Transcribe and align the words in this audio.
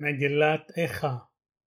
مجلات 0.00 0.78
إخا. 0.78 1.22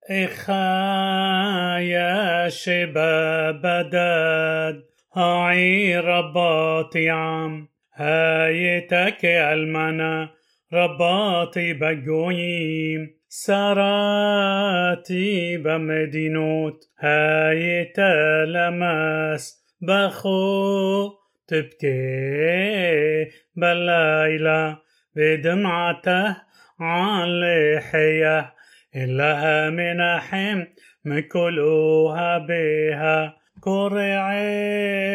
إخا 0.10 1.78
يا 1.80 2.50
شباب 2.50 3.62
داد 3.90 4.84
هاي 5.16 6.00
رباطي 6.00 7.10
عم. 7.10 7.68
هايتك 7.96 9.26
ألمنا 9.26 10.30
رباطي 10.74 11.74
بجويم 11.74 13.10
سراتي 13.28 14.78
بمدينوت 15.58 16.90
هاي 17.00 17.86
تلمس 17.86 19.64
بخو 19.82 21.10
تبكي 21.48 23.32
بالليلة 23.56 24.78
بدمعته 25.16 26.36
عليحية 26.80 28.54
إلها 28.96 29.70
منحم 29.70 30.64
مكلوها 31.06 32.38
بها 32.38 33.36
كرعيها 33.62 35.10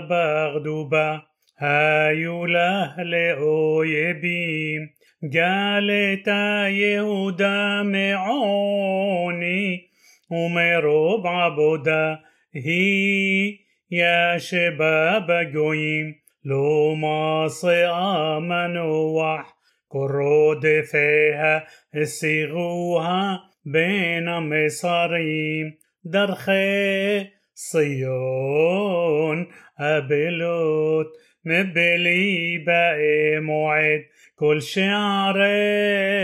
بغدوبة 0.00 1.22
هايو 1.58 2.46
له 2.46 3.02
لأويبيم 3.02 4.90
قالت 5.34 6.28
يهودا 6.68 7.82
معوني 7.82 9.88
ومروب 10.30 11.26
عبودا 11.26 12.18
هي 12.54 13.58
يا 13.90 14.38
شباب 14.38 15.30
قويم 15.54 16.14
لو 16.44 16.94
ما 16.94 17.48
صيام 17.48 18.52
نوح 18.52 19.53
قرودفيها 19.94 21.66
صيغوها 22.02 23.40
بين 23.64 24.38
مصاريم 24.38 25.78
درخي 26.04 27.26
صيون 27.54 29.46
أبلوت 29.80 31.06
مبلي 31.44 32.58
بقي 32.66 33.40
موعد 33.40 34.04
كل 34.36 34.62
شعريها 34.62 36.14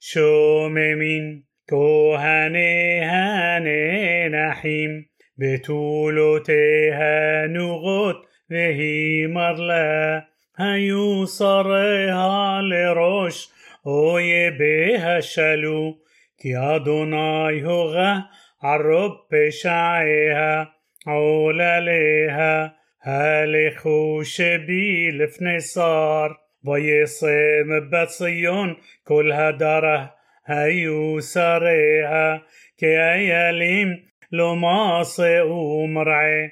شو 0.00 0.68
ممين 0.68 1.44
كوهني 1.68 3.00
هاني 3.00 4.28
نحيم 4.28 5.06
بتولتها 5.38 7.46
نغط 7.46 8.16
وهي 8.50 9.26
مرلا 9.26 10.29
היו 10.59 11.27
שריה 11.27 12.59
לראש 12.61 13.49
אויביה 13.85 15.21
שלו 15.21 15.97
כי 16.37 16.49
אדוני 16.57 17.61
הורה 17.63 18.19
ערוב 18.63 19.11
פשעיה 19.29 20.63
עולליה 21.05 22.67
הלכו 23.03 24.19
שבי 24.23 25.11
לפני 25.11 25.61
שר 25.61 26.27
וישם 26.63 27.89
בציון 27.91 28.73
כל 29.03 29.31
הדרה 29.31 30.05
היו 30.47 31.21
שריה 31.33 32.37
כאיילים 32.77 33.87
לא 34.31 34.55
מעשהו 34.55 35.87
מרעה 35.87 36.45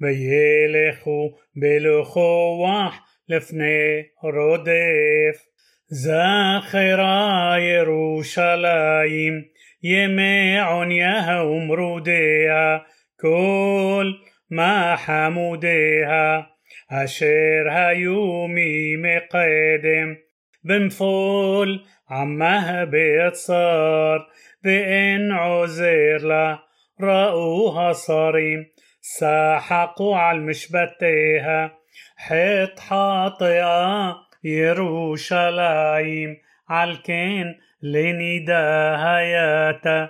וילכו 0.00 1.30
בלכוח 1.56 3.03
לפני 3.29 4.03
רודף. 4.21 5.45
זכרה 5.87 7.55
ירושלים, 7.59 9.41
ימי 9.83 10.59
עוניה 10.61 11.43
ומרודיה, 11.43 12.77
כל 13.19 14.11
מחמודיה, 14.51 16.41
אשר 16.89 17.63
היו 17.69 18.45
ממקדם, 18.49 20.13
בנפול 20.63 21.79
עמה 22.09 22.83
בצר, 22.89 24.17
ואין 24.63 25.31
עוזר 25.31 26.17
לה, 26.19 26.55
ראו 27.01 27.81
השרים, 27.81 28.63
סחקו 29.03 30.17
על 30.17 30.39
משבטיה, 30.39 31.67
حيط 32.15 32.79
حاطئة 32.79 34.15
يروشلايم 34.43 36.37
عالكين 36.69 37.59
لنداها 37.81 39.19
ياتا. 39.19 40.09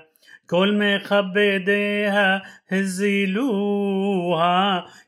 كل 0.50 0.78
ما 0.78 0.98
خبديها 0.98 2.42
هزلوها 2.68 4.06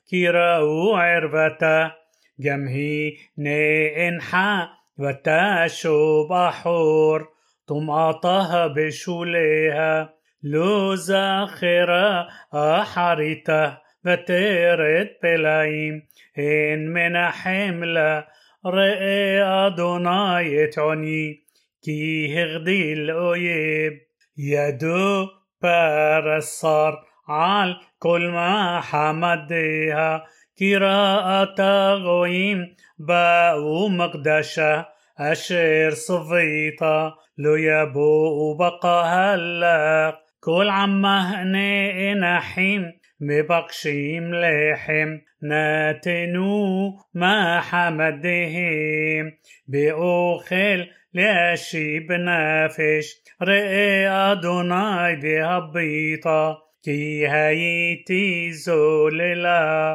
كي 0.10 0.30
راو 0.30 0.96
عربتا. 0.96 1.92
جمهي 2.40 3.14
نئنحا 3.38 4.70
وتاشو 4.98 6.28
بحور 6.28 7.30
طمعتها 7.68 8.68
بشوليها 8.68 10.14
لو 10.44 10.96
زاخرة 10.96 12.28
أحرته 12.54 13.78
ותרד 14.07 15.07
פלאים, 15.21 16.01
הן 16.37 16.89
מנחם 16.89 17.83
לה, 17.83 18.21
ראה 18.65 19.67
אדוני 19.67 20.65
את 20.65 20.79
עוני, 20.79 21.35
כי 21.83 22.35
הגדיל 22.39 23.11
אויב, 23.11 23.93
ידו 24.37 25.27
פרסר 25.61 26.91
על 27.29 27.75
כל 27.99 28.21
מה 28.33 28.81
חמדיה, 28.83 30.19
כי 30.57 30.77
ראתה 30.77 31.95
גויים 32.03 32.59
באו 32.99 33.91
מקדשה, 33.91 34.83
אשר 35.19 35.89
סביתה, 35.91 37.09
לא 37.39 37.59
יבואו 37.59 38.59
בקהלך. 38.59 40.15
כל 40.41 40.69
עמהנה 40.69 41.91
אנחים 42.13 42.83
מבקשים 43.21 44.33
לחם 44.33 45.09
נתנו 45.43 46.97
מה 47.15 47.61
חמדיהם 47.63 49.31
באוכל 49.69 50.83
להשיב 51.15 52.13
נפש 52.13 53.07
ראה 53.43 54.33
אדוני 54.33 55.13
והביטה 55.23 56.53
כי 56.85 57.25
הייתי 57.29 58.53
זוללה 58.53 59.95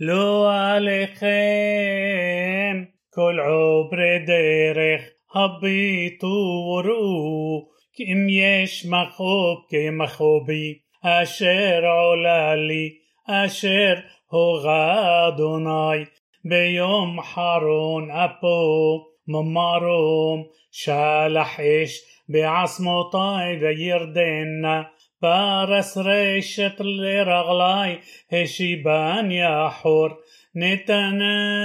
לא 0.00 0.52
עליכם 0.54 1.26
כל 3.10 3.38
עוברי 3.40 4.18
דרך 4.26 5.02
הביטו 5.34 6.26
וראו 6.26 7.68
כי 7.92 8.02
אם 8.12 8.26
יש 8.28 8.86
מחוב 8.86 9.66
כמחובי, 9.68 10.78
אשר 11.02 11.80
עולה 11.84 12.54
לי, 12.54 12.90
אשר 13.28 13.94
הורה 14.30 15.28
אדוני, 15.28 16.04
ביום 16.44 17.22
חרון 17.22 18.10
אפו 18.10 19.04
ממרום, 19.28 20.44
שלח 20.70 21.60
אש 21.60 22.00
בעצמותי 22.28 23.56
וירדנה, 23.60 24.82
פרס 25.20 25.96
רשת 25.96 26.74
לרגלי, 26.78 27.98
השיבני 28.32 29.66
אחור, 29.66 30.08
נתנני 30.54 31.62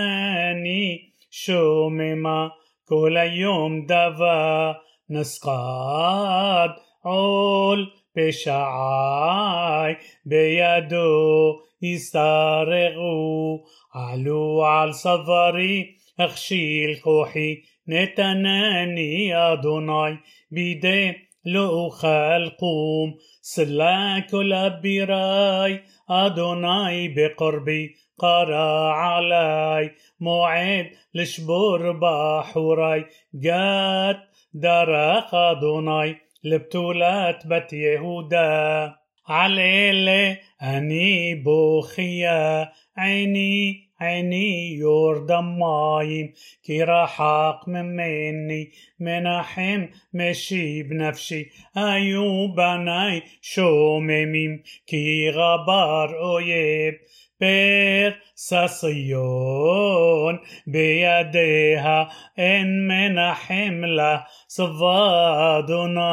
שוממה, 1.31 2.47
כל 2.85 3.17
היום 3.17 3.85
דבה. 3.85 4.71
נסקד 5.11 6.69
עול 7.03 7.89
פשעי 8.15 9.93
בידו 10.25 11.59
ישתרעו 11.81 13.63
עלו 13.93 14.65
על 14.65 14.91
צווארי 14.91 15.91
אכשיל 16.19 16.95
כוחי 17.01 17.55
נתנני 17.87 19.31
אדוני 19.33 20.13
בידי 20.51 21.11
לא 21.45 21.67
אוכל 21.67 22.49
קום 22.59 23.13
סלה 23.43 24.15
כל 24.29 24.53
אבירי 24.53 25.77
אדוני 26.09 27.09
בקרבי 27.15 27.87
قرى 28.21 28.91
علي 29.01 29.91
موعد 30.19 30.87
لشبور 31.15 31.91
بحوري 31.91 33.01
جات 33.35 34.17
דרך 34.55 35.33
אדוני 35.33 36.13
לבתולת 36.45 37.43
בת 37.45 37.73
יהודה. 37.73 38.87
על 39.27 39.59
אלה 39.59 40.33
אני 40.61 41.35
בוכיה, 41.43 42.63
עיני 42.97 43.91
عيني 44.01 44.73
يورد 44.73 45.31
مايم 45.31 46.33
كي 46.63 46.83
رحق 46.83 47.69
مني 47.69 48.71
منحم 48.99 49.85
مشي 50.13 50.83
بنفسي 50.83 51.49
أيوب 51.77 52.55
بناي 52.55 53.21
شومميم 53.41 54.63
كي 54.87 55.29
غبار 55.29 56.19
أويب 56.19 56.93
بير 57.40 58.20
ساسيون 58.34 60.38
بيديها 60.66 62.08
إن 62.38 62.88
منحم 62.88 63.84
له 63.84 64.26
صفادوناي 64.48 66.06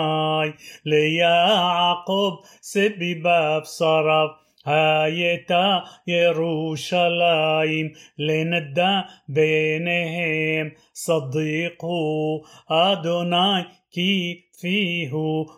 ليعقوب 0.85 2.33
סביביו 2.61 3.13
צריו 3.13 4.42
היתה 4.65 5.83
ירושלים 6.07 7.93
לנידה 8.17 9.01
ביניהם 9.27 10.71
צדיק 10.93 12.41
הוא 12.69 13.05
אדוני 13.05 13.65
כי 13.91 14.43
פיהו 14.61 15.11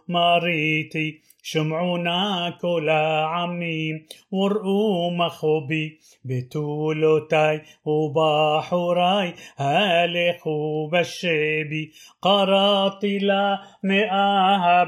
מריתי 0.07 1.21
שמעו 1.43 2.25
נא 2.25 2.57
כל 2.61 2.89
עמים 2.89 4.05
וראו 4.31 5.09
מכאובי 5.09 5.99
בתולותי 6.25 7.61
ובחורי 7.85 9.33
הלכו 9.57 10.47
בשבי 10.47 11.91
קראתי 12.21 13.17
למאהבי 13.17 13.59
המה 13.83 14.83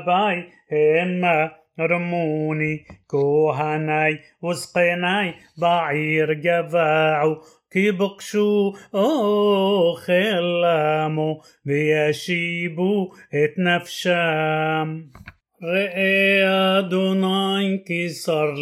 רימוני 0.72 1.52
כהני 1.80 2.86
וזקני 3.08 4.20
בעיר 4.42 5.34
גוועו 5.62 6.34
כי 6.34 7.42
ביקשו 7.72 7.92
אוכל 7.92 8.74
למו 8.96 9.94
וישיבו 9.94 11.42
את 11.66 13.14
נפשם. 13.34 15.12
ראה 15.64 16.44
אדוני 16.44 17.78
כי 17.78 18.10
צר 18.10 18.56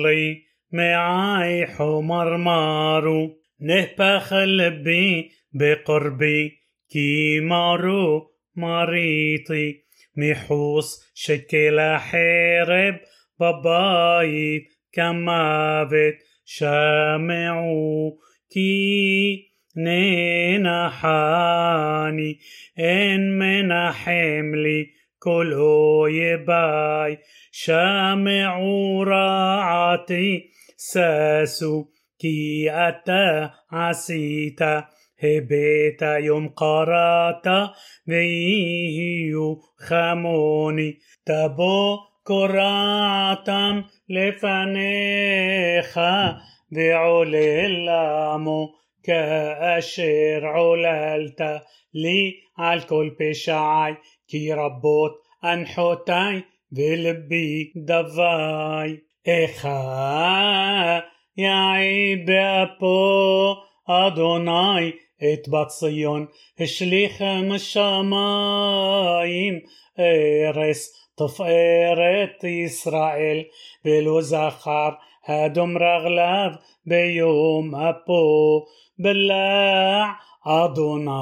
לי 0.72 1.66
מעי 1.66 2.38
חמרמרו 2.38 3.38
נהפך 3.62 4.34
לבי 4.34 5.32
בקרבי 5.54 6.52
כי 6.90 7.40
מרו 7.40 8.32
מריתי 8.56 9.85
מחוץ 10.18 11.12
שיכלה 11.14 11.80
חרב 11.98 13.00
בבית 13.40 14.64
כמוות 14.94 16.18
שמעו 16.46 18.18
כי 18.52 19.56
נאנחה 19.78 20.80
אני 22.80 23.10
אין 23.10 23.40
מנחם 23.40 23.92
לי 23.92 24.88
כל 25.20 25.54
אויבי. 26.12 27.18
שמעו 27.52 29.04
רעתי 29.04 30.50
ששו 30.78 31.86
כי 32.20 32.72
אתה 32.72 33.52
עשית 33.72 34.88
הבאת 35.24 36.02
יום 36.02 36.48
קראת 36.48 37.74
ויהיו 38.08 39.62
כמוני 39.78 41.00
תבא 41.26 41.98
כל 42.28 42.95
רעתם 42.95 43.84
לפניך 44.10 46.00
ועולל 46.72 47.94
למו 47.94 48.68
כאשר 49.04 50.46
עוללת 50.46 51.62
לי 51.94 52.34
על 52.58 52.82
כל 52.82 53.16
פשעי 53.20 53.98
כי 54.30 54.54
רבות 54.54 55.12
אנחותי 55.44 56.44
ולבי 56.72 57.74
דוי 57.76 59.02
إخا 59.28 61.04
يعيب 61.38 62.30
أبو 62.30 63.56
أدوناي 63.90 64.94
את 65.24 65.50
בת 65.50 65.68
ציון 65.68 66.26
השליכה 66.60 67.42
משמיים 67.42 68.80
ארס 70.00 70.94
תפארת 71.16 72.44
ישראל 72.44 73.44
ולא 73.86 74.22
זכר 74.22 74.90
האדום 75.26 75.78
רגליו 75.78 76.50
ביום 76.86 77.76
אפו 77.76 78.66
בלע 79.00 80.06
אדוני 80.46 81.14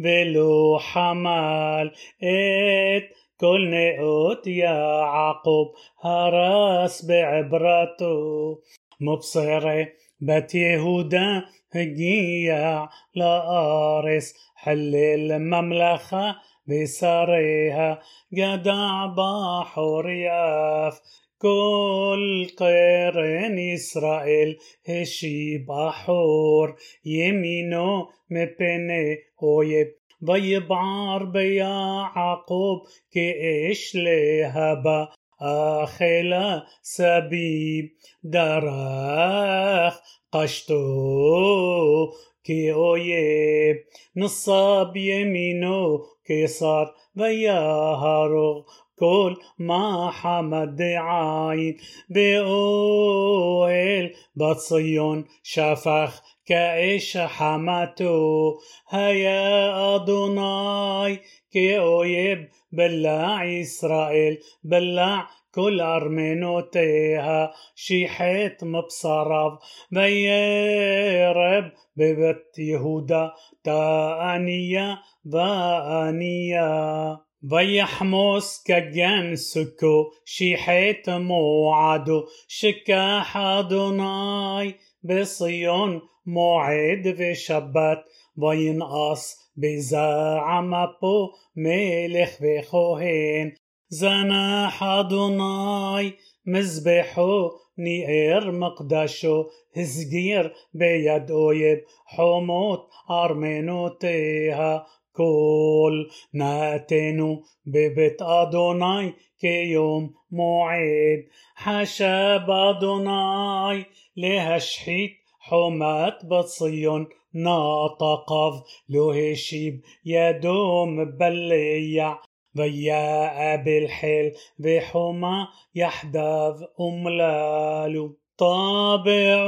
ולא 0.00 0.78
חמל 0.80 1.88
את 2.18 3.04
כל 3.40 3.58
נאות 3.70 4.46
יעקב 4.46 5.66
הרס 6.02 7.04
בעברתו 7.04 8.58
מבשרי 9.00 9.84
بت 10.26 10.54
يهودا 10.54 11.44
هجيع 11.74 12.88
لآرس 13.14 14.34
حل 14.54 14.94
المملخة 14.94 16.36
بسريها 16.68 18.00
جدع 18.34 19.06
بحر 19.06 20.08
ياف. 20.08 21.00
كل 21.42 22.46
قرن 22.58 23.58
إسرائيل 23.74 24.58
هشي 24.88 25.58
بحور 25.58 26.76
يمينو 27.04 28.08
مبني 28.30 29.18
أويب 29.42 29.88
ويبعر 30.28 31.24
بيعقوب 31.24 32.78
كإيش 33.12 33.96
لهبا 33.96 35.08
أخلا 35.42 36.66
سبيب 36.82 37.90
دراخ 38.24 40.00
قشتو 40.32 42.12
كي 42.44 42.72
أويب 42.72 43.76
نصاب 44.16 44.96
يمينو 44.96 46.06
كيصار 46.26 46.94
وياهرغ 47.16 48.62
كل 48.98 49.36
ما 49.58 50.10
حمد 50.10 50.82
عين 50.82 51.76
بأويل 52.08 54.14
بتصيون 54.36 55.24
شفخ 55.42 56.22
كإيش 56.46 57.18
حمتو 57.18 58.58
היה 58.88 59.94
אדוני 59.94 61.20
כאויב 61.52 62.48
בלע 62.72 63.60
ישראל 63.60 64.38
בלע 64.64 65.28
כל 65.54 65.80
ארמנותיה 65.80 67.52
שחת 67.74 68.64
מבצריו. 68.64 69.52
וירב 69.90 71.72
בבת 71.96 72.58
יהודה 72.58 73.32
תאניה 73.64 74.98
ואניה 75.24 77.20
ויחמס 77.52 78.62
כגן 78.66 79.36
שכו 79.36 80.12
שחת 80.24 81.10
מועדו. 81.10 82.24
שכח 82.48 83.36
אדוני 83.36 84.74
بصيون 85.02 86.00
موعد 86.26 87.14
في 87.16 87.34
شبت. 87.34 88.04
وينقص 88.36 89.41
בזעם 89.56 90.74
אפו 90.74 91.32
מלך 91.56 92.30
וכהן, 92.40 93.50
זנח 93.88 94.82
אדוני 94.82 96.10
מזבחו, 96.46 97.50
ניער 97.78 98.50
מקדשו, 98.50 99.44
הסגיר 99.76 100.48
ביד 100.74 101.30
אויב 101.30 101.78
חומות 102.08 102.90
ארמנותיה. 103.10 104.78
כל 105.12 106.04
נתנו 106.34 107.42
בבית 107.66 108.22
אדוני 108.22 109.12
כיום 109.38 110.10
מועד, 110.30 111.20
חשב 111.58 112.40
אדוני 112.50 113.82
להשחית 114.16 115.12
חומת 115.48 116.14
בציון. 116.28 117.04
ناطقف 117.34 118.62
لو 118.88 119.10
هشيب 119.10 119.80
يدوم 120.04 121.04
بليع 121.04 122.18
ويا 122.58 123.56
بالحيل 123.56 124.32
بحوما 124.58 125.48
يحدف 125.74 126.56
أملالو 126.80 128.16
طابع 128.38 129.46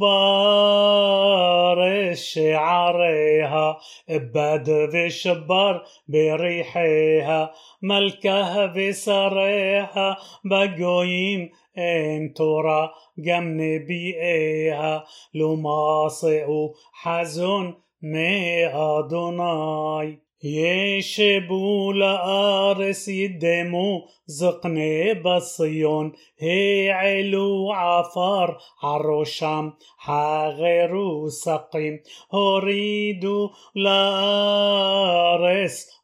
بار 0.00 1.80
شعريها 2.14 3.78
إبد 4.10 4.70
وشبر 4.94 5.82
بريحها 6.08 7.52
ملكها 7.82 8.66
بسريها 8.66 10.16
بقويم 10.44 11.50
إن 11.78 12.34
ترى 12.34 12.90
جم 13.18 13.60
نبيئها 13.60 15.04
لماصئ 15.34 16.46
حزن 16.92 17.74
مي 18.02 18.66
أدوناي 18.66 20.23
يشبو 20.44 21.92
لأرس 21.92 23.08
يدمو 23.08 24.02
زقني 24.26 25.14
بصيون 25.14 26.12
هي 26.38 26.90
علو 26.90 27.72
عفار 27.72 28.58
عروشام 28.82 29.72
حاغرو 29.98 31.28
سقيم 31.28 32.00
هريدو 32.32 33.50
لأرس 33.74 35.06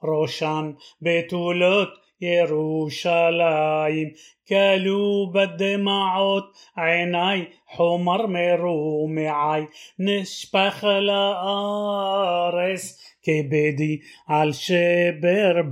روشان 0.05 0.77
بتولوت 1.01 1.89
يروشلايم 2.21 4.13
كلوا 4.49 5.27
بدمعوت 5.27 6.45
عيناي 6.77 7.49
حمر 7.67 8.27
مرومعي 8.27 9.69
نشبخ 9.99 10.85
لآرس 10.85 11.91
كبدي 13.23 14.03
على 14.29 14.53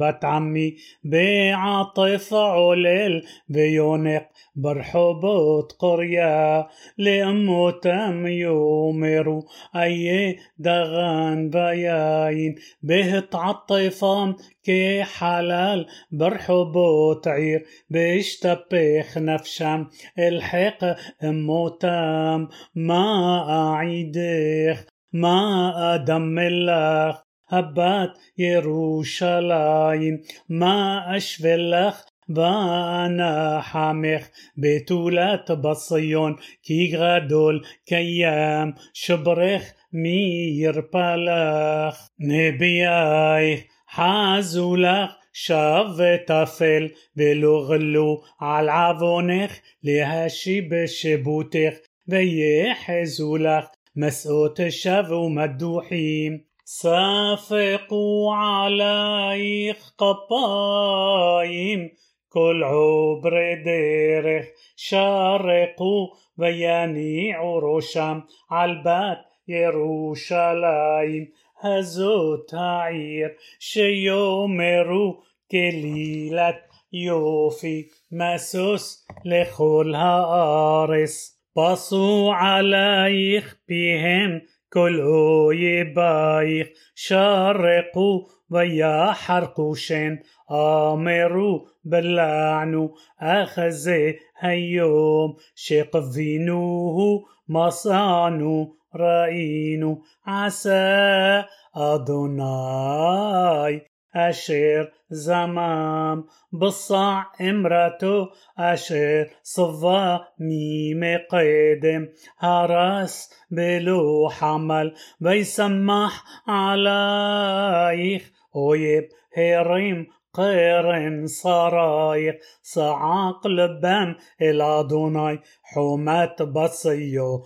بت 0.00 0.24
عمي 0.24 0.76
بعطف 1.04 2.34
علل 2.34 3.22
بيونق 3.48 4.28
برحبوت 4.56 5.72
قرية 5.72 6.68
لأموتم 6.98 8.26
يومرو 8.26 9.46
أي 9.76 10.36
دغان 10.58 11.50
بياين. 11.50 12.54
به 12.82 13.20
تعطفام 13.20 14.36
كي 14.64 15.04
حلال 15.04 15.86
برحبوت 16.12 17.28
عير 17.28 17.64
بيشتبخ 17.90 19.18
نفشم 19.18 19.86
إلحق 20.18 20.96
موتام 21.22 22.48
ما 22.74 23.06
أعيدخ 23.50 24.84
ما 25.12 25.94
أدم 25.94 26.38
الله 26.38 27.27
הבת 27.50 28.18
ירושלים, 28.38 30.16
מה 30.48 31.00
אשווה 31.16 31.56
לך 31.56 32.04
ואנא 32.28 33.60
חמך 33.62 34.28
בתולת 34.58 35.50
בציון, 35.50 36.34
כי 36.62 36.92
גדול 36.92 37.62
קיים, 37.86 38.72
שברך 38.94 39.72
מי 39.92 40.50
ירפא 40.60 41.16
לך. 41.16 42.08
נביאייך 42.18 43.60
חזו 43.94 44.76
לך 44.76 45.10
שב 45.32 45.84
וטפל, 45.96 46.88
ולא 47.16 47.66
גלו 47.68 48.22
על 48.40 48.68
עוונך, 48.68 49.58
להשיב 49.82 50.64
בשיבותך, 50.74 51.74
ויחזו 52.08 53.36
לך. 53.36 53.64
מסעות 53.96 54.60
שב 54.70 55.04
ומדוחים 55.10 56.38
صافقوا 56.67 58.35
عليك 58.35 59.77
قبايم 59.97 61.89
كل 62.29 62.63
عبر 62.63 63.61
ديرخ 63.63 64.45
شارقوا 64.75 66.07
وينيعوا 66.37 67.77
رشم 67.77 68.21
عالبات 68.51 69.17
يروشلايم 69.47 71.31
هزوت 71.59 72.53
העיר 72.53 73.29
שיאמרו 73.59 75.21
כלילת 75.51 76.59
יופי 76.93 77.87
משוש 78.11 78.83
לכל 79.25 79.93
הארץ 79.95 81.39
بصوا 81.57 82.33
عليك 82.33 83.57
بهم 83.69 84.41
كل 84.72 85.00
أويبايخ 85.00 86.68
شرقوا 86.94 88.20
ويا 88.50 89.12
حرقوشين. 89.12 90.22
آمروا 90.50 91.60
بلعنوا 91.84 92.88
أخزي 93.20 94.18
هيوم 94.38 95.36
شقفينوه 95.54 97.24
مصانو 97.48 98.74
رأينو 98.96 100.02
عسى 100.26 101.44
أدوناي 101.76 103.87
أشير 104.18 104.92
زمام 105.10 106.24
بصع 106.52 107.24
امرته 107.40 108.28
أشير 108.58 109.30
صفا 109.42 110.20
ميم 110.38 111.02
قدم. 111.30 112.08
هرس 112.38 113.30
بلو 113.50 114.28
حمل. 114.28 114.94
بيسمح 115.20 116.24
عليك 116.48 118.22
أويب 118.56 119.08
هريم 119.36 120.06
قرن 120.34 121.26
صرايق 121.26 122.38
صعاق 122.62 123.46
لبام 123.46 124.16
الأدوناي 124.42 125.40
حومات 125.62 126.42
بصيون. 126.42 127.44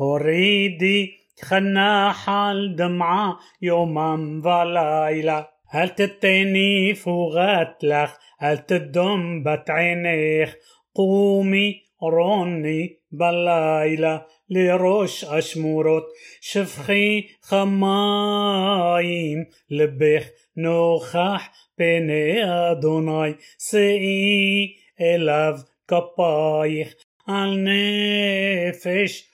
هريدي 0.00 1.19
خنا 1.42 2.12
حال 2.12 2.76
دمعة 2.76 3.38
يوما 3.62 4.40
ظلايلة 4.44 5.48
هل 5.68 5.88
تتيني 5.88 6.94
فوغات 6.94 7.78
لخ؟ 7.82 8.16
هل 8.38 8.58
تدم 8.58 9.42
بتعينيخ 9.42 10.56
قومي 10.94 11.82
روني 12.02 12.98
بلايلة 13.12 14.26
لروش 14.50 15.24
أشمورت. 15.24 16.04
شفخي 16.40 17.28
خمايم 17.40 19.46
لبخ 19.70 20.30
نوخح 20.56 21.52
بيني 21.78 22.44
أدوناي 22.44 23.36
سئي 23.58 24.76
إلاف 25.00 25.64
كبايخ 25.88 26.94
على 27.28 28.68
نفش 28.68 29.30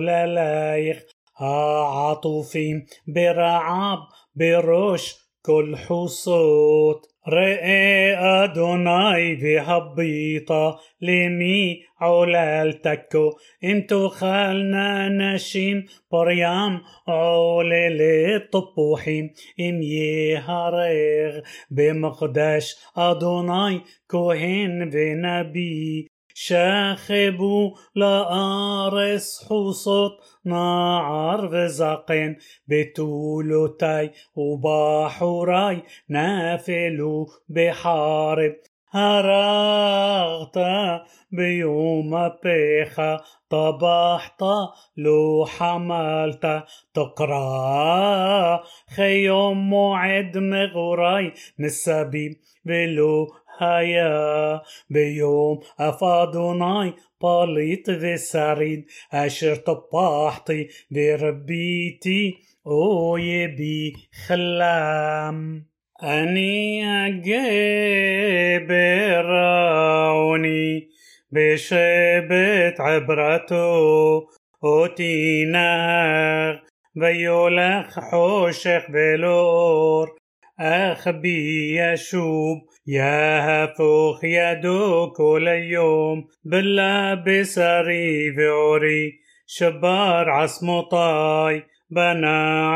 لايخ 0.00 1.02
عاطفي 1.40 2.82
برعب 3.06 3.98
برش 4.36 5.14
كل 5.42 5.76
حصوت. 5.76 7.12
رئي 7.28 8.14
أدوناي 8.14 9.34
بهبيطة 9.34 10.80
لمي 11.00 11.82
عولال 12.00 12.82
تكو. 12.82 13.30
אם 13.64 14.08
תאכלנה 14.08 15.08
נשים 15.08 15.86
פרים 16.12 16.80
עוללי 17.08 18.36
טפוחים 18.36 19.30
אם 19.60 20.36
יהרג 20.36 21.40
במקדש 21.70 22.76
אדוני 22.96 23.80
כהן 24.10 24.90
ונביא. 24.90 26.11
שכבו 26.34 27.70
לארץ 27.94 29.46
חוצות 29.48 30.12
נער 30.44 31.44
וזקן 31.54 32.36
בתולותי 32.68 34.10
ובחורי 34.36 35.82
נפלו 36.08 37.26
בחרב. 37.48 38.54
הרגת 38.94 40.58
ביום 41.30 42.28
אפך 42.44 43.20
טבחת 43.50 44.42
לא 44.96 45.46
חמלת 45.46 46.64
תקרא 46.94 48.62
כיום 48.96 49.70
מועד 49.70 50.38
מגורי 50.38 51.32
מסביב 51.58 52.40
ולא 52.64 53.26
היה 53.58 54.60
ביום 54.90 55.60
אף 55.80 56.13
אדוני 56.13 56.94
פליט 57.22 57.88
ושריד 57.88 58.86
אשר 59.12 59.54
טפחתי 59.56 60.68
ורביתי 60.90 62.38
אויבי 62.64 63.92
خلام 64.26 65.66
أني 66.02 66.84
أجبروني 69.62 70.88
بشبت 71.32 72.80
عبرته 72.80 74.28
وتيناغ 74.62 76.56
بيولخ 76.94 78.00
حوشخ 78.00 78.90
بلور 78.90 80.21
أخبي 80.60 81.76
يشوب 81.78 82.58
يا 82.86 83.40
هفوخ 83.64 84.24
يا 84.24 84.54
دوك 84.54 85.20
ليوم 85.20 86.24
بالله 86.44 87.14
بسري 87.14 88.32
فعوري 88.36 89.12
شبار 89.46 90.30
عصمطاي 90.30 91.62
بنى 91.90 92.26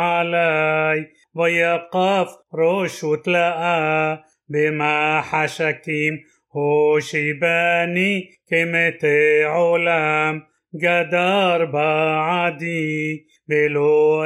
علي 0.00 1.06
ويقف 1.34 2.28
روش 2.54 3.04
وتلقى 3.04 4.24
بما 4.48 5.20
حشكيم 5.20 6.14
هوشي 6.56 7.32
باني 7.32 8.30
كمت 8.50 9.04
علام. 9.44 10.42
قدر 10.84 11.64
بعدي 11.64 13.26
بلو 13.48 14.24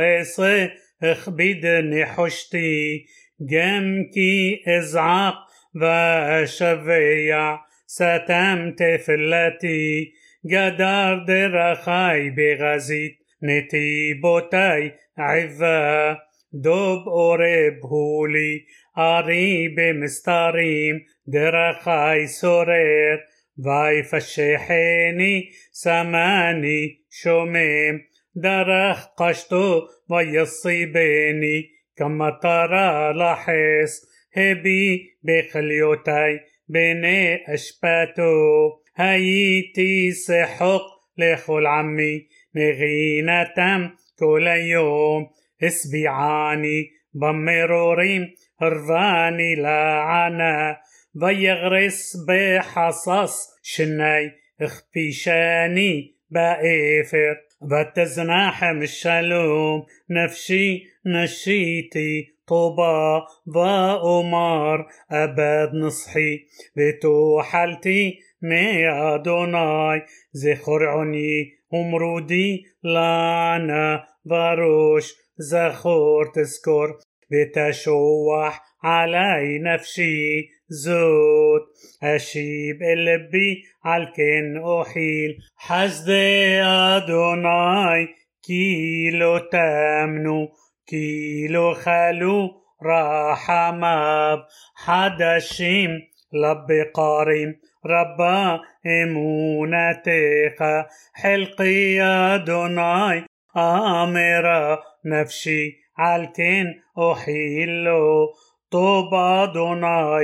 اخبدني 1.02 2.06
حشتي. 2.06 3.04
جمكي 3.41 4.63
ازعق 4.67 5.35
واشفيع 5.81 7.59
ستمت 7.87 8.83
فلتي 9.05 10.13
قدر 10.51 11.25
درخي 11.27 12.29
بغزيت 12.29 13.17
نتيبوتي 13.43 14.91
عفا 15.17 16.17
دوب 16.53 17.07
أورب 17.07 17.85
هولي 17.85 18.65
أري 18.97 19.67
بمستريم 19.67 21.05
درخي 21.27 22.27
سورير 22.27 23.19
ויפשחני 23.57 25.49
سماني 25.71 27.05
شوميم 27.09 28.01
درخ 28.35 29.05
قشتو 29.17 29.87
ويصيبني 30.09 31.69
كما 32.00 32.30
ترى 32.42 33.12
لحس 33.12 34.10
هبي 34.36 35.16
بخليوتي 35.22 36.40
بني 36.68 37.54
أشباتو. 37.54 38.70
هيتي 38.96 40.10
سحق 40.10 40.82
لخل 41.18 41.66
عمي 41.66 42.28
نغينتم 42.56 43.90
كل 44.18 44.46
يوم. 44.46 45.26
اسبيعاني 45.62 46.90
بمرورين 47.14 48.34
هرفاني 48.60 49.54
لعنة 49.54 50.76
ويغرس 51.22 52.16
بحصص 52.28 53.48
شني 53.62 54.32
اخبيشاني 54.60 56.16
بأفر. 56.30 57.49
وتزناحم 57.60 58.82
الشلوم 58.82 59.86
نفشي 60.10 60.82
نشيتي 61.06 62.34
طوبى 62.48 63.20
ואומר 63.56 64.86
אבד 65.10 65.74
נצחי 65.74 66.40
ותוחלתי 66.76 68.18
מאדוני 68.42 70.02
זכר 70.32 70.86
עניי 70.88 71.52
ומרודי 71.72 72.64
לענה 72.82 74.04
וראש 74.26 75.14
זכור 75.38 76.26
תזכור 76.34 76.98
ותשוח 77.30 78.62
עלי 78.84 79.58
נפשי 79.58 80.48
זאת 80.70 81.62
אשיב 82.02 82.78
אל 82.82 83.14
לבי 83.14 83.62
על 83.84 84.15
כן 84.15 84.62
אוחיל. 84.80 85.38
חסדי 85.56 86.62
אדוני 86.62 88.08
כי 88.46 89.01
לא 89.01 89.38
תמנו 89.38 90.48
كيلو 90.86 91.74
خلو 91.74 92.50
رحماب 92.86 94.38
حدشيم 94.74 95.90
لبي 96.32 96.82
قاريم 96.94 97.54
ربا 97.86 98.60
امونتك 98.86 100.86
حلقي 101.14 102.00
أدوناي 102.00 103.24
آمرة 103.56 104.82
نفسي 105.04 105.74
عالكن 105.98 106.66
أحيلو. 106.98 108.28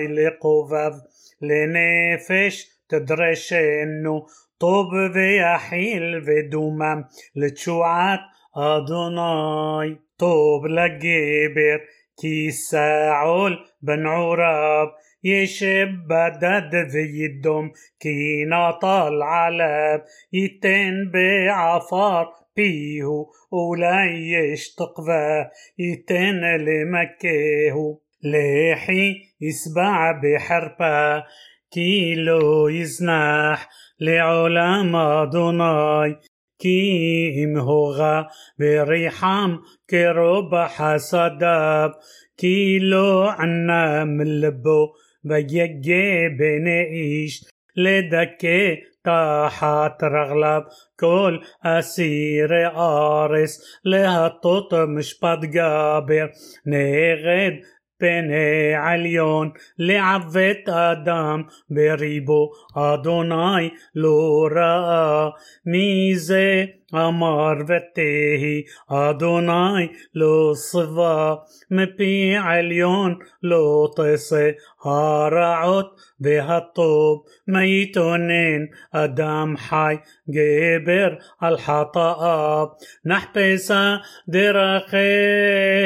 لقوفف 0.09 0.95
لنفش 1.43 2.67
تدرشنو 2.89 4.27
طوب 4.61 4.93
ويحيل 5.17 6.17
ودومم 6.29 7.05
لتشوعات 7.37 8.21
أدوناي 8.57 9.99
طوب 10.19 10.67
لجبر 10.67 11.81
كي 12.21 12.51
ساعول 12.51 13.59
بن 13.83 14.07
عراب 14.07 14.89
يشب 15.25 15.89
بدد 16.09 16.89
في 16.91 17.27
الدم 17.27 17.71
كي 18.01 18.45
نطال 18.45 19.23
علب 19.23 20.03
يتن 20.33 21.11
بعفار 21.15 22.33
بيه 22.57 23.27
ولا 23.51 24.05
يشتقفه 24.05 25.51
يتن 25.79 26.41
لمكيه 26.57 28.06
ليحي 28.23 29.15
يسبع 29.41 30.21
بحربة 30.23 31.25
كيلو 31.71 32.69
يزنح 32.69 33.69
לעולם 34.01 34.97
אדוני 34.97 36.17
כי 36.59 37.45
אם 37.45 37.73
הוגה 37.73 38.29
ורחם 38.59 39.61
כרוב 39.91 40.55
חסדיו 40.55 41.93
כי 42.37 42.88
לא 42.88 43.23
ענה 43.23 44.05
מלבו 44.05 44.89
ויגה 45.25 46.29
בני 46.29 46.72
איש. 46.72 47.45
לדכא 47.77 48.77
תחת 49.05 50.05
רגליו 50.05 50.65
כל 51.01 51.43
אסירי 51.65 52.77
ארץ 52.77 53.81
להטות 53.85 54.41
משפט 54.75 55.15
גבר 55.59 56.33
נגד 56.67 57.61
פני 57.99 58.75
עליון 58.75 59.51
לעוות 59.79 60.69
אדם 60.69 61.43
בריבו 61.71 62.51
אדוני 62.77 63.71
לא 63.95 64.49
ראה. 64.57 65.29
מי 65.67 66.13
זה 66.17 66.65
أمر 66.96 67.58
ותהי 67.62 68.64
אדוני 68.90 69.88
לא 70.16 70.54
שבע 70.72 71.36
מפי 71.72 72.34
עליון 72.44 73.16
לא 73.44 73.90
תעשה 73.96 74.50
הרעות 74.84 75.96
והטוב 76.22 77.24
מה 77.48 77.66
יתונן 77.66 78.66
אדם 78.92 79.54
חי 79.58 79.96
גבר 80.30 81.16
על 81.40 81.58
חטאיו 81.58 82.68
נחפשה 83.06 83.96
דרכנו 84.30 85.82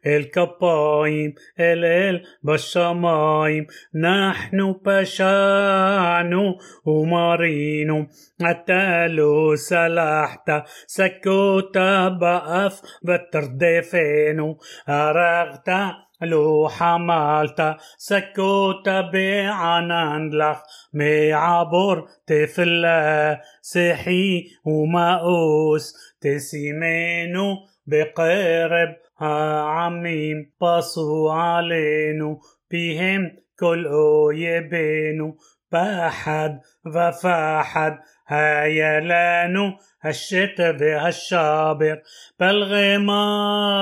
الكبايم 0.05 1.33
الال 1.59 2.23
بالشمايم 2.42 3.66
نحن 3.94 4.74
بشانو 4.86 6.58
ومارينو. 6.84 8.06
التالو 8.42 9.54
سلحت 9.56 10.50
سكوتا 10.86 12.08
بأف 12.08 12.80
بتردفينو 13.02 14.58
أرغت 14.88 15.70
لو 16.22 16.68
حملت 16.68 17.76
سكوت 17.98 18.88
بعنان 18.88 20.30
لخ 20.30 20.58
معبر 20.94 22.06
تفلا 22.26 23.40
سحي 23.62 24.44
ومأوس 24.64 25.94
تسيمينو 26.20 27.56
بقرب 27.86 28.96
عميم 29.22 30.52
بصوا 30.60 31.32
علينو 31.32 32.40
بهم 32.70 33.36
كل 33.58 33.86
أويبينو 33.86 35.36
بحد 35.72 36.60
وفحد 36.86 37.98
هيلانو 38.26 39.72
الشتاء 40.06 40.82
والشابر 40.82 42.02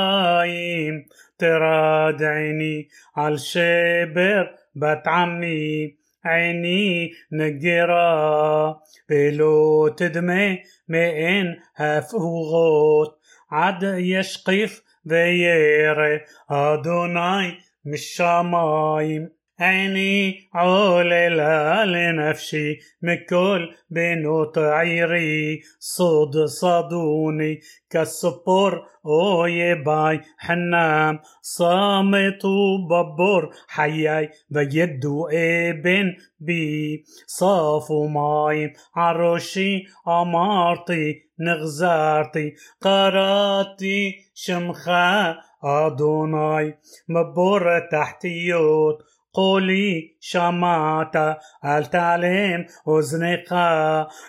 פלגי 0.00 0.59
מים 0.59 1.04
תרד 1.38 2.22
עיני 2.22 2.88
על 3.16 3.62
שבר 3.62 4.54
בת 4.74 5.08
עמי 5.08 5.96
עיני 6.24 7.10
נגרה 7.32 8.80
ולא 9.08 9.88
תדמה 9.88 10.62
מאין 10.88 11.56
הפוגות 11.76 13.20
עד 13.50 13.82
ישקיף 13.82 14.82
וירא 15.04 16.20
אדוני 16.50 17.58
משמים 17.84 19.39
עיני 19.60 20.48
עוללה 20.54 21.84
לנפשי 21.84 22.78
מכל 23.02 23.68
בנות 23.90 24.58
עירי. 24.58 25.60
צוד 25.78 26.44
צדוני 26.44 27.60
כצפור 27.90 28.82
אויבי 29.06 30.20
חנם. 30.38 31.18
צמתו 31.42 32.44
בבור 32.44 33.50
חיי 33.68 34.30
וידו 34.50 35.28
אבן 35.32 36.14
בי. 36.40 37.04
צפו 37.26 38.06
מים 38.06 38.72
על 38.96 39.22
ראשי 39.22 39.86
אמרתי 40.08 41.22
נגזרתי. 41.40 42.54
קראתי 42.80 44.14
שמך 44.34 45.36
אדוני 45.64 46.78
מבור 47.08 47.78
תחתיות 47.92 48.98
קולי 49.32 50.16
שמעת 50.20 51.16
אל 51.64 51.98
תעלם 51.98 52.66
אזנך 52.88 53.52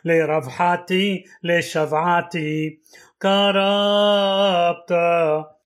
לרוחתי 0.06 1.24
לשועתי? 1.44 2.80
קרבת 3.22 4.92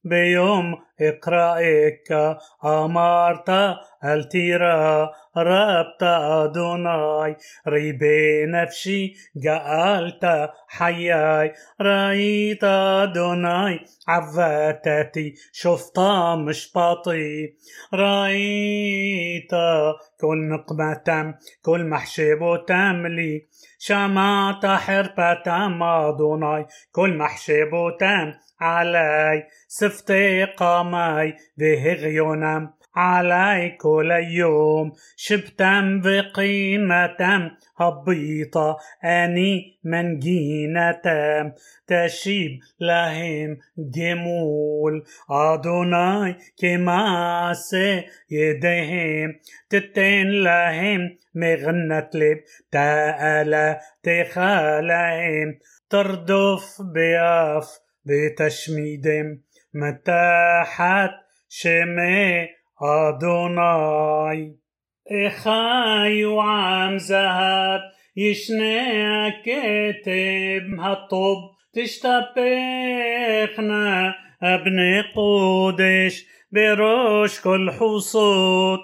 ביום 0.05 0.75
אקראך 1.01 2.37
אמרת 2.65 3.49
אל 4.03 4.39
תירא 4.39 5.11
רבת 5.37 6.03
אדוני 6.03 7.35
ריבי 7.67 8.45
נפשי 8.45 9.13
גאלת 9.35 10.49
חיי 10.67 11.53
ראית 11.81 12.63
אדוני 12.63 13.79
עותתי 14.07 15.33
שפטה 15.53 15.99
משפטי 16.37 17.53
ראית 17.93 19.51
كل 20.21 20.49
نقمة 20.49 21.35
كل 21.65 21.85
محشب 21.85 22.63
تملي 22.67 23.47
شمعت 23.79 24.65
حربة 24.65 25.43
أدوناي 26.09 26.65
كل 26.91 27.17
محشب 27.17 27.71
تم 27.99 28.33
علي 28.61 29.47
سفتي 29.67 30.43
قامي 30.45 31.33
بهغيونم. 31.57 32.69
علي 32.95 33.69
كل 33.69 34.11
يوم 34.11 34.91
شبتم 35.15 36.01
بقيمة 36.01 37.51
هبيطة 37.77 38.77
أني 39.03 39.79
من 39.83 40.19
جينتم. 40.19 41.51
تشيب 41.87 42.59
لهم 42.79 43.57
جمول. 43.77 45.03
أدوناي 45.29 46.35
كماس 46.61 47.75
يدهم 48.31 49.39
تتن 49.69 50.27
لهم 50.29 51.17
مغنة 51.35 52.09
لب. 52.13 52.39
تألا 52.71 53.79
تخالهم. 54.03 55.59
تردف 55.89 56.81
بياف 56.81 57.84
بتشميدهم 58.05 59.41
متاحت 59.73 61.11
شمي 61.49 62.47
أدوناي 62.81 64.55
إخاي 65.11 66.25
وعم 66.25 66.97
ذهب 66.97 67.81
يشنع 68.17 69.29
كتب 69.29 70.79
هالطب 70.79 71.37
تشتبخنا 72.85 74.15
ابن 74.43 75.03
قودش 75.15 76.25
بروش 76.51 77.41
كل 77.41 77.71
حصود 77.71 78.79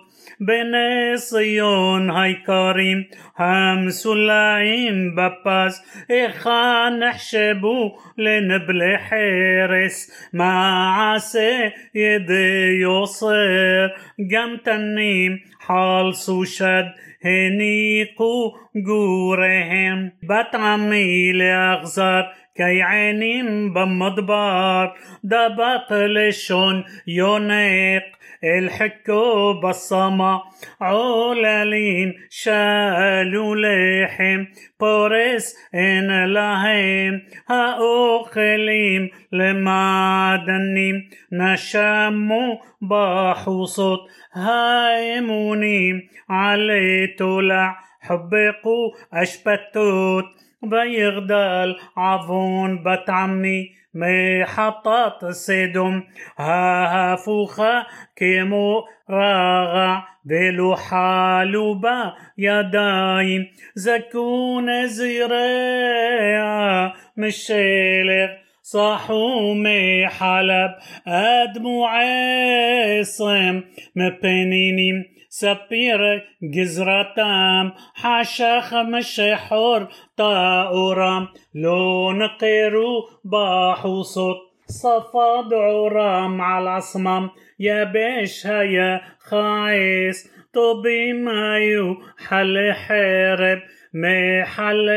بني 0.48 1.18
صيون 1.18 2.10
هاي 2.10 2.34
كريم 2.34 3.06
هم 3.40 3.90
سلعين 3.90 5.16
بباس 5.16 5.82
إخا 6.12 6.90
نحشبو 6.90 7.92
لنبل 8.18 8.98
حرس 8.98 10.12
مع 10.34 10.54
عسى 11.02 11.72
يدي 11.96 12.82
يصير 12.82 13.90
قم 14.32 14.58
تنيم 14.66 15.40
حال 15.60 16.16
سوشد 16.16 16.86
هنيقو 17.26 18.52
جورهم 18.76 20.12
بطعمي 20.24 21.32
لأغزر 21.32 22.24
كي 22.56 22.82
عينين 22.82 23.74
بمضبار 23.74 24.96
دبق 25.24 25.94
لشون 25.94 26.84
يونيق 27.08 28.04
الحكو 28.44 29.54
بالصما 29.54 30.42
علالين 30.82 32.14
شالوا 32.30 33.56
لحم 33.56 34.46
بورس 34.80 35.56
إن 35.76 36.34
لهم 36.34 37.22
هأخليم 37.50 39.10
لمعدنيم 39.32 41.10
نشموا 41.32 42.56
بحوصت 42.82 44.00
هايمونيم 44.34 46.08
علي 46.30 47.08
تولع 47.08 47.78
حبقوا 48.02 48.92
أشبتوت 49.14 50.26
ויגדל 50.64 51.78
עון 51.98 52.84
בת 52.84 53.22
עמי 53.22 53.81
מחטאת 53.94 55.32
סדום 55.32 56.04
ההפוכה 56.38 57.86
כמו 58.16 58.84
רגע 59.10 60.08
ולא 60.26 60.76
חלו 60.76 61.58
בה 61.58 62.14
ידים 62.38 63.48
זכו 63.76 64.88
נזיריה 64.88 66.94
משלג 67.18 68.30
צחו 68.64 70.08
מחלב 70.08 70.72
אדמו 71.08 71.86
עצם 71.86 73.62
מפנינים 73.96 75.06
ספיר 75.30 76.28
גזרתם 76.44 77.74
חשך 77.94 78.74
משחור 78.74 79.88
طاورام 80.18 81.28
لو 81.56 82.12
نقيرو 82.12 83.10
باحوصت 83.26 84.38
صفاد 84.68 85.54
عرام 85.54 86.42
على 86.42 86.64
الأصمام 86.64 87.30
يا 87.60 87.84
بيش 87.84 88.48
هيا 88.48 89.02
خايس. 89.20 90.32
طبي 90.54 91.14
مايو 91.14 91.98
حل 92.28 92.74
حرب 92.74 93.60
محل 93.95 94.89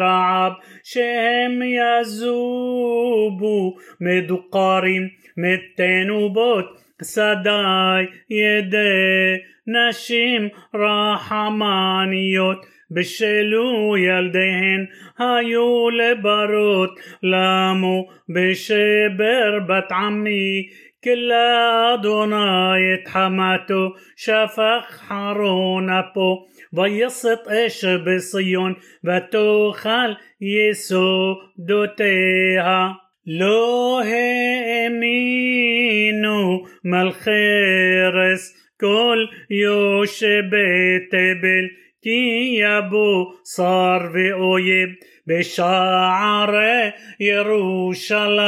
رعب 0.00 0.56
شهم 0.84 1.62
يزوبو 1.62 3.60
مدقارين 4.00 5.10
متنوبوت 5.36 6.64
سداي 7.02 8.08
يدي 8.30 9.42
נשים 9.68 10.48
רחמניות 10.74 12.66
בשלו 12.90 13.96
ילדיהן 13.96 14.86
היו 15.18 15.90
לברות 15.90 17.00
למו 17.22 18.08
בשבר 18.28 19.58
בת 19.68 19.92
עמי 19.92 20.68
كلا 21.04 21.94
أدوناي 21.94 22.94
اتحماتو 22.94 23.90
شفخ 24.16 25.08
حارون 25.08 25.90
أبو 26.73 26.81
ويسط 26.81 27.47
إيش 27.49 27.85
بصيون 27.85 28.75
وتوخل 29.03 30.17
يسو 30.41 31.35
دوتيها 31.57 32.95
لو 33.25 33.97
هامينو 33.97 35.07
مالخيرس 36.83 38.53
كل 38.81 39.29
يوشبتبل 39.49 40.49
كي 42.03 42.55
يبو 42.55 43.33
صار 43.43 44.07
بأويب 44.07 44.95
بشعر 45.27 46.53
يروشلايم 47.19 48.43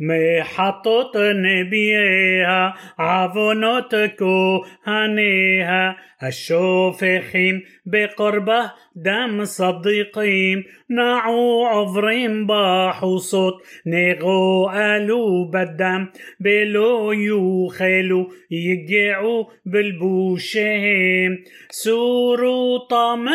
محطות 0.00 1.16
נביאיה, 1.16 2.68
עוונות 2.98 3.94
כהניה, 4.16 5.92
השופכים 6.22 7.60
בקרבה 7.86 8.66
דם 8.96 9.40
صديقים, 9.44 10.62
נעו 10.90 11.68
עוברים 11.72 12.46
בחוסות, 12.46 13.62
נגואלו 13.86 15.50
בדם, 15.50 16.04
בלא 16.40 17.12
יאכלו, 17.14 18.28
יגעו 18.50 19.48
בלבושיהם, 19.66 21.34
סורו 21.72 22.86
טמא, 22.88 23.32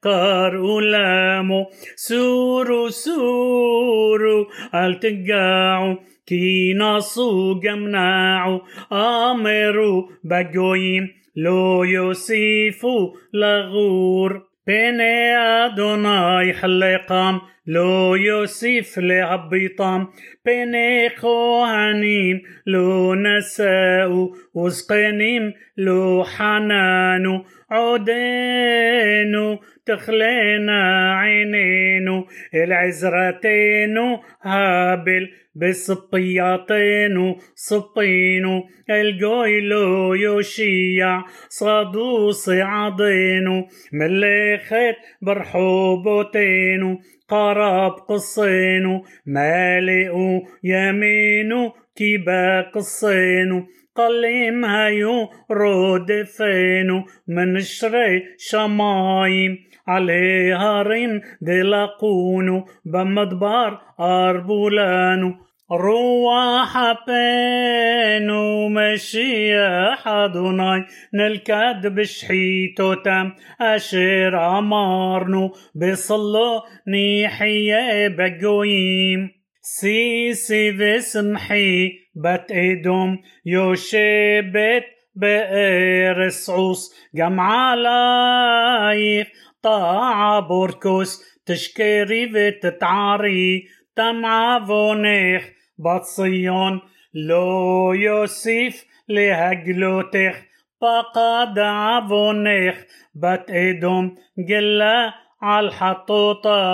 קראו 0.00 0.80
למו, 0.80 1.68
סורו 1.96 2.90
סורו 2.90 4.44
التقاعو 4.74 5.96
كي 6.26 6.74
نصو 6.74 7.60
جمناعو 7.60 8.60
امرو 8.92 10.10
بجوين 10.24 11.08
لو 11.36 11.84
يوسيفو 11.84 13.14
لغور 13.32 14.42
بين 14.66 15.00
أدوناي 15.00 16.52
حلقام 16.52 17.40
لو 17.66 18.14
يوسف 18.14 18.98
لعبيطام 18.98 20.08
بين 20.44 20.74
خوانيم 21.16 22.42
لو 22.66 23.14
نساو 23.14 24.36
وزقنيم 24.54 25.52
لو 25.76 26.24
حنانو 26.24 27.44
عدينو 27.70 29.58
تخلينا 29.86 31.14
عينينو 31.14 32.26
العزرتينو 32.54 34.20
هابل 34.42 35.28
بصبياطينو 35.54 37.36
صبينو 37.54 38.62
الجويلو 38.90 40.14
يوشيع 40.14 41.22
صادوس 41.48 42.48
عضينو 42.48 43.66
ملخت 43.92 44.96
برحوبوتينو 45.22 46.98
قرب 47.28 47.92
قصينو 47.92 49.04
مالئو 49.26 50.42
يمينو 50.64 51.72
كيبا 51.96 52.60
قصينو 52.60 53.66
قليم 53.96 54.64
هايو 54.64 55.28
رودفينو 55.50 57.04
من 57.28 57.60
شري 57.60 58.22
شمايم 58.38 59.58
علي 59.88 60.52
هارين 60.52 61.20
دلاقونو 61.40 62.64
بمدبار 62.84 63.80
أربولانو 64.00 65.34
روح 65.72 66.94
بينو 67.06 68.68
مشيح 68.68 70.08
أدوناي 70.08 70.84
نلكد 71.14 71.86
بشحيتو 71.86 72.94
تام 72.94 73.32
أشير 73.60 74.58
أمارنو 74.58 75.50
بصلو 75.74 76.62
نيحية 76.88 78.08
بقويم. 78.08 79.30
سيسي 79.62 80.72
بسمحي 80.72 81.92
بت 82.16 82.46
إدوم 82.50 83.18
يوشبت 83.46 84.84
بئرس 85.16 86.50
عوس 86.50 86.94
جمع 87.14 87.70
عليك 87.70 89.26
طاعة 89.62 90.40
بوركوس 90.40 91.22
تشكي 91.46 92.02
ريفة 92.02 92.50
تتعاري 92.50 93.68
تمع 93.96 94.64
فونيخ 94.66 95.50
بطسيون 95.78 96.80
لو 97.14 97.92
يوسف 97.92 98.84
لهجلوتخ 99.08 100.42
فقد 100.80 101.58
عفونيخ 101.58 102.84
بات 103.14 103.50
ايدوم 103.50 104.14
جلا 104.38 105.12
عالحطوطايخ 105.42 106.70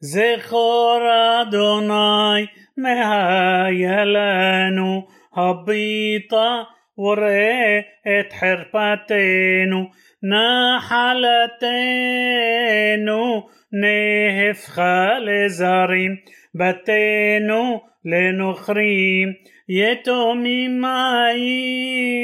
زخور 0.00 1.10
أدوناي 1.40 2.48
مهايلانو 3.78 4.28
هبيطة 5.34 6.66
ورقت 6.96 8.32
حربتينو 8.32 9.90
וראה 10.23 10.77
את 10.77 11.63
חרפתנו 11.63 12.23
נחלתנו 13.03 13.49
נהפכה 13.71 15.19
לזרים 15.19 16.15
בתינו 16.55 17.81
לנוכרים 18.05 19.33
יתומים 19.69 20.85
היינו 20.85 22.19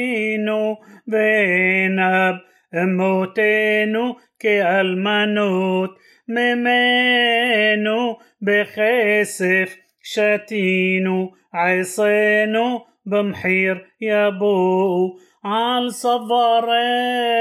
ועיניו 1.08 2.34
אמותינו 2.82 4.16
כאלמנות 4.38 5.98
ממנו 6.28 8.16
בכסף 8.42 9.76
شتينو 10.02 11.30
عصينو 11.54 12.84
بمحير 13.06 13.86
يابو 14.00 15.18
عن 15.45 15.89
صفارينو 15.89 17.37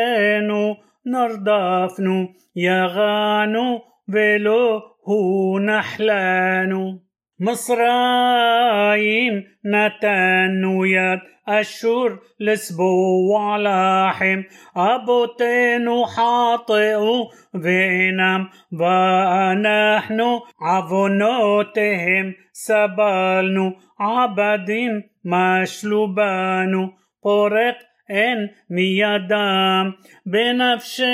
نردفنو 1.06 2.28
يغانو 2.56 3.80
بلو 4.08 4.82
هو 5.08 5.58
نحلانو. 5.58 7.00
مصرايم 7.40 9.34
نتنو 9.66 10.84
يد 10.84 11.20
أشور 11.48 12.18
لسبو 12.40 13.56
لحم 13.56 14.42
أبو 14.76 15.26
تنو 15.38 16.06
حاطئو 16.06 17.30
بينام 17.54 18.48
بأناحنو 18.72 20.40
عفنوتهم 20.60 22.34
سبالنو 22.52 23.72
عبدين 24.00 25.02
مشلوبانو 25.24 26.92
قرق 27.22 27.78
אין 28.10 28.46
מידם 28.70 29.90
בנפשנו 30.26 31.04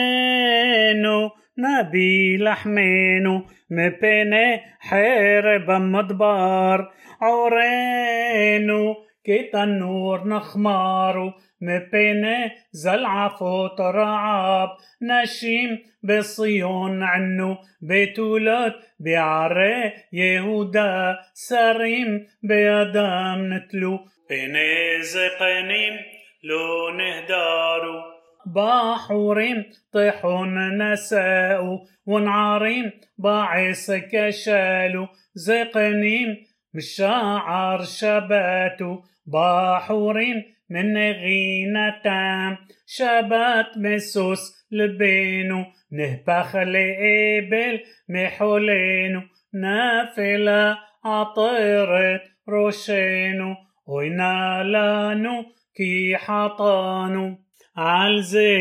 נביא 1.59 2.38
לחמנו 2.38 3.42
מפני 3.70 4.59
חרב 4.88 5.70
המדבר 5.70 6.76
עורנו 7.20 8.94
כתנור 9.24 10.18
נחמרו 10.24 11.31
מפני 11.62 12.48
זלעפות 12.72 13.81
רעב 13.81 14.68
נשים 15.00 15.76
בציון 16.05 17.03
ענו 17.03 17.55
בתולות 17.83 18.74
בערי 19.00 19.90
יהודה 20.12 21.12
שרים 21.48 22.18
בידם 22.42 23.38
נטלו 23.50 24.05
פני 24.29 25.03
זה 25.03 25.29
פנים 25.38 26.20
لو 26.42 26.90
نهدارو 26.90 28.03
باحورين 28.46 29.64
طيحون 29.92 30.83
نساء 30.83 31.85
ونعارين 32.07 32.92
باعث 33.18 33.90
كشالو 34.12 35.09
زقنين 35.35 36.46
مشاعر 36.74 37.83
شباتو 37.83 38.98
باحورين 39.26 40.44
من 40.70 40.96
غينتام 40.96 42.59
شبات 42.87 43.66
مسوس 43.76 44.66
لبينو 44.72 45.64
نهبخ 45.92 46.57
لإبل 46.57 47.81
محولينو 48.09 49.22
نافلة 49.55 50.79
عطرت 51.05 52.22
روشينو. 52.48 53.57
وينا 53.87 54.62
لانو 54.62 55.44
כי 55.75 56.13
חטאנו, 56.19 57.35
על 57.77 58.21
זה 58.21 58.53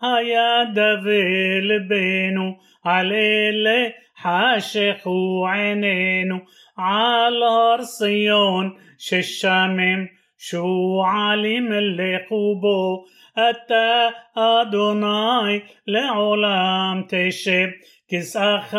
היה 0.00 0.64
דווה 0.74 1.60
לבנו, 1.60 2.56
על 2.84 3.12
אלה 3.12 3.88
חשכו 4.22 5.46
עינינו, 5.52 6.36
על 6.76 7.42
הר 7.42 7.84
ציון 7.84 8.76
ששמם 8.98 10.06
שועלים 10.38 11.72
לכו 11.72 12.60
בו, 12.60 13.04
אתה 13.32 14.08
אדוני 14.34 15.60
לעולם 15.86 17.02
תשב, 17.08 17.68
כסאך 18.08 18.74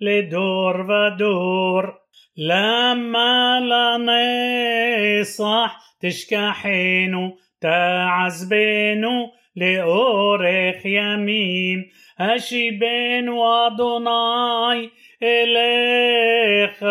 לדור 0.00 0.72
ודור. 0.80 1.99
למה 2.39 3.59
לנצח 3.71 5.71
תשכחנו 6.01 7.37
تعذبنو 7.61 9.31
لأورخ 9.55 10.85
يمين 10.85 11.89
أشيبن 12.19 13.29
أدوناي 13.29 14.89
إليخ 15.23 16.83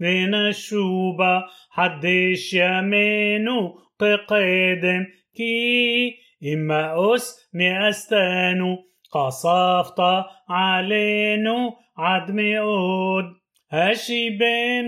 من 0.00 0.34
الشوبة 0.34 1.44
حدش 1.70 2.54
يمينو 2.54 3.78
تقدم 3.98 5.06
كي 5.36 6.16
إما 6.54 7.14
أس 7.14 7.50
مئستانو 7.54 8.78
قصفت 9.12 10.00
علينو 10.48 11.72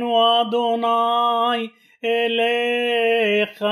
أدوناي 0.03 1.69
إليخ 2.03 3.63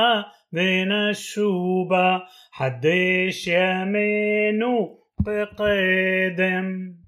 بين 0.52 0.92
الشوبة 0.92 2.22
حدش 2.52 3.48
يمينه 3.48 4.98
بقدم. 5.20 6.99